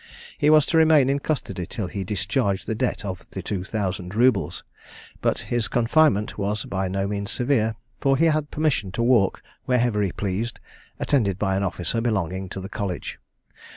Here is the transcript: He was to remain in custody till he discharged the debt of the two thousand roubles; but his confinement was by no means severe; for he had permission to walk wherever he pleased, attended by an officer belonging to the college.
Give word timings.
He 0.35 0.49
was 0.49 0.65
to 0.65 0.79
remain 0.79 1.11
in 1.11 1.19
custody 1.19 1.67
till 1.67 1.85
he 1.85 2.03
discharged 2.03 2.65
the 2.65 2.73
debt 2.73 3.05
of 3.05 3.27
the 3.29 3.43
two 3.43 3.63
thousand 3.63 4.15
roubles; 4.15 4.63
but 5.21 5.37
his 5.53 5.67
confinement 5.67 6.39
was 6.39 6.65
by 6.65 6.87
no 6.87 7.05
means 7.05 7.29
severe; 7.29 7.75
for 7.99 8.17
he 8.17 8.25
had 8.25 8.49
permission 8.49 8.91
to 8.93 9.03
walk 9.03 9.43
wherever 9.65 10.01
he 10.01 10.11
pleased, 10.11 10.59
attended 10.99 11.37
by 11.37 11.55
an 11.55 11.61
officer 11.61 12.01
belonging 12.01 12.49
to 12.49 12.59
the 12.59 12.67
college. 12.67 13.19